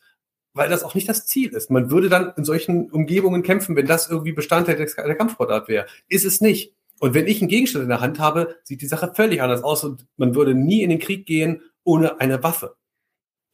weil 0.53 0.69
das 0.69 0.83
auch 0.83 0.95
nicht 0.95 1.07
das 1.07 1.25
Ziel 1.27 1.49
ist. 1.53 1.69
Man 1.69 1.91
würde 1.91 2.09
dann 2.09 2.33
in 2.35 2.43
solchen 2.43 2.89
Umgebungen 2.89 3.43
kämpfen, 3.43 3.75
wenn 3.75 3.85
das 3.85 4.09
irgendwie 4.09 4.33
Bestandteil 4.33 4.75
der 4.75 5.15
Kampfsportart 5.15 5.67
wäre. 5.67 5.85
Ist 6.07 6.25
es 6.25 6.41
nicht. 6.41 6.75
Und 6.99 7.13
wenn 7.13 7.27
ich 7.27 7.41
einen 7.41 7.49
Gegenstand 7.49 7.83
in 7.83 7.89
der 7.89 8.01
Hand 8.01 8.19
habe, 8.19 8.57
sieht 8.63 8.81
die 8.81 8.87
Sache 8.87 9.13
völlig 9.15 9.41
anders 9.41 9.63
aus 9.63 9.83
und 9.83 10.05
man 10.17 10.35
würde 10.35 10.53
nie 10.53 10.83
in 10.83 10.89
den 10.89 10.99
Krieg 10.99 11.25
gehen 11.25 11.61
ohne 11.83 12.19
eine 12.19 12.43
Waffe. 12.43 12.75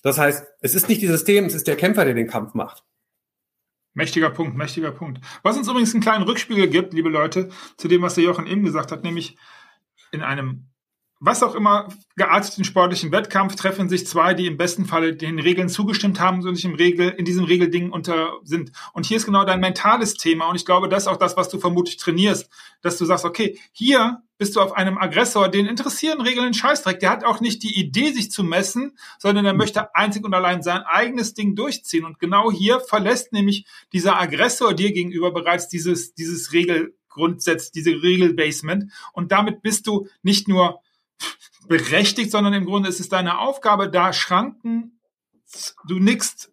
Das 0.01 0.17
heißt, 0.17 0.45
es 0.61 0.75
ist 0.75 0.89
nicht 0.89 1.01
die 1.01 1.07
System, 1.07 1.45
es 1.45 1.55
ist 1.55 1.67
der 1.67 1.77
Kämpfer, 1.77 2.05
der 2.05 2.13
den 2.13 2.27
Kampf 2.27 2.53
macht. 2.53 2.83
Mächtiger 3.93 4.29
Punkt, 4.29 4.55
mächtiger 4.55 4.91
Punkt. 4.91 5.21
Was 5.43 5.57
uns 5.57 5.67
übrigens 5.67 5.93
einen 5.93 6.03
kleinen 6.03 6.23
Rückspiegel 6.23 6.67
gibt, 6.67 6.93
liebe 6.93 7.09
Leute, 7.09 7.49
zu 7.77 7.87
dem, 7.87 8.01
was 8.01 8.15
der 8.15 8.25
Jochen 8.25 8.45
eben 8.45 8.63
gesagt 8.63 8.91
hat, 8.91 9.03
nämlich 9.03 9.37
in 10.11 10.21
einem 10.21 10.67
was 11.19 11.41
auch 11.41 11.55
immer 11.55 11.89
gearteten 12.15 12.63
sportlichen 12.63 13.11
Wettkampf 13.11 13.55
treffen 13.55 13.89
sich 13.89 14.05
zwei, 14.05 14.33
die 14.33 14.45
im 14.45 14.57
besten 14.57 14.85
Falle 14.85 15.15
den 15.15 15.39
Regeln 15.39 15.69
zugestimmt 15.69 16.19
haben 16.19 16.43
und 16.43 16.55
sich 16.55 16.65
im 16.65 16.75
Regel, 16.75 17.09
in 17.09 17.25
diesem 17.25 17.43
Regelding 17.43 17.91
unter 17.91 18.33
sind. 18.43 18.71
Und 18.93 19.05
hier 19.05 19.17
ist 19.17 19.25
genau 19.25 19.43
dein 19.43 19.59
mentales 19.59 20.13
Thema. 20.13 20.47
Und 20.47 20.55
ich 20.55 20.65
glaube, 20.65 20.89
das 20.89 21.03
ist 21.03 21.07
auch 21.07 21.17
das, 21.17 21.35
was 21.35 21.49
du 21.49 21.59
vermutlich 21.59 21.97
trainierst, 21.97 22.49
dass 22.81 22.97
du 22.97 23.05
sagst, 23.05 23.25
okay, 23.25 23.59
hier 23.71 24.21
bist 24.37 24.55
du 24.55 24.61
auf 24.61 24.73
einem 24.73 24.97
Aggressor, 24.97 25.49
den 25.49 25.65
interessieren 25.65 26.21
Regeln 26.21 26.53
Scheißdreck. 26.53 26.99
Der 26.99 27.09
hat 27.09 27.23
auch 27.23 27.39
nicht 27.41 27.63
die 27.63 27.79
Idee, 27.79 28.11
sich 28.11 28.29
zu 28.29 28.43
messen, 28.43 28.95
sondern 29.17 29.45
er 29.45 29.53
möchte 29.53 29.95
einzig 29.95 30.23
und 30.23 30.33
allein 30.33 30.61
sein 30.61 30.83
eigenes 30.83 31.33
Ding 31.33 31.55
durchziehen. 31.55 32.05
Und 32.05 32.19
genau 32.19 32.51
hier 32.51 32.79
verlässt 32.79 33.33
nämlich 33.33 33.65
dieser 33.93 34.19
Aggressor 34.19 34.75
dir 34.75 34.91
gegenüber 34.91 35.31
bereits 35.31 35.67
dieses, 35.67 36.13
dieses 36.13 36.53
Regelgrundsatz, 36.53 37.71
diese 37.71 37.91
Regelbasement. 38.03 38.91
Und 39.13 39.31
damit 39.31 39.63
bist 39.63 39.87
du 39.87 40.07
nicht 40.21 40.47
nur 40.47 40.81
berechtigt, 41.67 42.31
sondern 42.31 42.53
im 42.53 42.65
Grunde 42.65 42.89
ist 42.89 42.99
es 42.99 43.09
deine 43.09 43.39
Aufgabe, 43.39 43.89
da 43.89 44.13
Schranken, 44.13 44.99
du 45.87 45.99
nickst. 45.99 46.51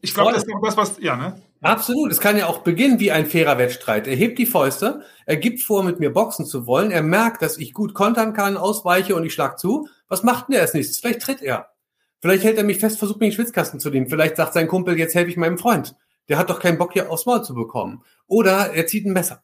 Ich 0.00 0.14
glaube, 0.14 0.32
das 0.32 0.44
ist 0.44 0.54
das, 0.62 0.76
was, 0.76 0.98
ja, 0.98 1.16
ne? 1.16 1.42
Absolut. 1.60 2.12
Es 2.12 2.20
kann 2.20 2.36
ja 2.36 2.46
auch 2.46 2.58
beginnen 2.58 3.00
wie 3.00 3.10
ein 3.10 3.26
fairer 3.26 3.56
Wettstreit. 3.56 4.06
Er 4.06 4.14
hebt 4.14 4.38
die 4.38 4.46
Fäuste, 4.46 5.02
er 5.24 5.38
gibt 5.38 5.62
vor, 5.62 5.82
mit 5.82 5.98
mir 5.98 6.12
boxen 6.12 6.44
zu 6.44 6.66
wollen, 6.66 6.90
er 6.90 7.02
merkt, 7.02 7.40
dass 7.40 7.56
ich 7.56 7.72
gut 7.72 7.94
kontern 7.94 8.34
kann, 8.34 8.58
ausweiche 8.58 9.14
und 9.14 9.24
ich 9.24 9.32
schlag 9.32 9.58
zu. 9.58 9.88
Was 10.08 10.22
macht 10.22 10.48
denn 10.48 10.56
er 10.56 10.62
als 10.62 10.74
nächstes? 10.74 10.98
Vielleicht 10.98 11.22
tritt 11.22 11.42
er. 11.42 11.70
Vielleicht 12.20 12.44
hält 12.44 12.58
er 12.58 12.64
mich 12.64 12.78
fest, 12.78 12.98
versucht 12.98 13.20
mich 13.20 13.28
in 13.28 13.30
den 13.30 13.36
Schwitzkasten 13.36 13.80
zu 13.80 13.90
nehmen. 13.90 14.08
Vielleicht 14.08 14.36
sagt 14.36 14.52
sein 14.54 14.68
Kumpel, 14.68 14.98
jetzt 14.98 15.14
helfe 15.14 15.30
ich 15.30 15.36
meinem 15.36 15.58
Freund. 15.58 15.96
Der 16.28 16.38
hat 16.38 16.50
doch 16.50 16.60
keinen 16.60 16.78
Bock, 16.78 16.92
hier 16.92 17.10
aufs 17.10 17.26
Maul 17.26 17.42
zu 17.42 17.54
bekommen. 17.54 18.02
Oder 18.26 18.72
er 18.72 18.86
zieht 18.86 19.06
ein 19.06 19.12
Messer. 19.12 19.42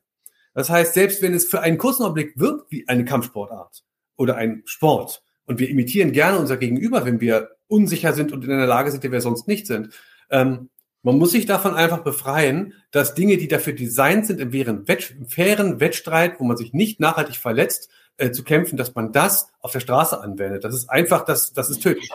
Das 0.54 0.68
heißt, 0.70 0.94
selbst 0.94 1.22
wenn 1.22 1.34
es 1.34 1.46
für 1.46 1.60
einen 1.60 1.78
kurzen 1.78 2.02
Augenblick 2.02 2.38
wirkt 2.38 2.70
wie 2.70 2.88
eine 2.88 3.04
Kampfsportart, 3.04 3.82
oder 4.20 4.36
ein 4.36 4.62
Sport. 4.66 5.22
Und 5.46 5.58
wir 5.58 5.70
imitieren 5.70 6.12
gerne 6.12 6.38
unser 6.38 6.58
Gegenüber, 6.58 7.06
wenn 7.06 7.22
wir 7.22 7.56
unsicher 7.68 8.12
sind 8.12 8.32
und 8.32 8.44
in 8.44 8.52
einer 8.52 8.66
Lage 8.66 8.90
sind, 8.90 9.02
die 9.02 9.10
wir 9.10 9.22
sonst 9.22 9.48
nicht 9.48 9.66
sind. 9.66 9.94
Ähm, 10.28 10.68
man 11.02 11.16
muss 11.16 11.30
sich 11.30 11.46
davon 11.46 11.74
einfach 11.74 12.00
befreien, 12.00 12.74
dass 12.90 13.14
Dinge, 13.14 13.38
die 13.38 13.48
dafür 13.48 13.72
designt 13.72 14.26
sind, 14.26 14.38
im, 14.38 14.52
Wett 14.52 15.14
im 15.18 15.26
fairen 15.26 15.80
Wettstreit, 15.80 16.38
wo 16.38 16.44
man 16.44 16.58
sich 16.58 16.74
nicht 16.74 17.00
nachhaltig 17.00 17.36
verletzt, 17.36 17.88
äh, 18.18 18.30
zu 18.30 18.44
kämpfen, 18.44 18.76
dass 18.76 18.94
man 18.94 19.10
das 19.10 19.48
auf 19.60 19.72
der 19.72 19.80
Straße 19.80 20.20
anwendet. 20.20 20.64
Das 20.64 20.74
ist 20.74 20.90
einfach, 20.90 21.24
das, 21.24 21.54
das 21.54 21.70
ist 21.70 21.82
tödlich. 21.82 22.10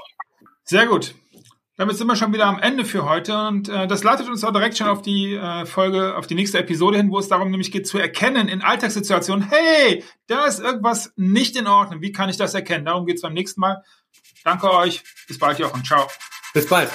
Sehr 0.64 0.86
gut. 0.86 1.16
Damit 1.78 1.98
sind 1.98 2.08
wir 2.08 2.16
schon 2.16 2.32
wieder 2.34 2.46
am 2.46 2.60
Ende 2.60 2.86
für 2.86 3.04
heute 3.04 3.38
und 3.48 3.68
äh, 3.68 3.86
das 3.86 4.04
leitet 4.04 4.30
uns 4.30 4.46
auch 4.46 4.54
direkt 4.54 4.78
schon 4.78 4.88
auf 4.88 5.02
die 5.02 5.34
äh, 5.34 5.66
Folge, 5.66 6.16
auf 6.16 6.26
die 6.26 6.36
nächste 6.36 6.58
Episode 6.58 6.98
hin, 6.98 7.12
wo 7.12 7.20
es 7.20 7.28
darum 7.28 7.52
nämlich 7.52 7.72
geht 7.72 7.86
zu 7.86 7.98
erkennen 7.98 8.48
in 8.48 8.62
Alltagssituationen, 8.62 9.50
hey, 9.50 10.04
da 10.28 10.46
ist 10.46 10.60
irgendwas 10.60 11.12
nicht 11.18 11.58
in 11.58 11.68
Ordnung. 11.68 12.02
Wie 12.02 12.14
kann 12.14 12.30
ich 12.30 12.38
das 12.38 12.54
erkennen? 12.54 12.86
Darum 12.86 13.06
geht 13.06 13.18
es 13.18 13.22
beim 13.22 13.34
nächsten 13.34 13.60
Mal. 13.60 13.84
Danke 14.46 14.72
euch. 14.72 15.04
Bis 15.28 15.38
bald, 15.38 15.60
Jochen. 15.60 15.84
Ciao. 15.84 16.08
Bis 16.54 16.68
bald. 16.68 16.90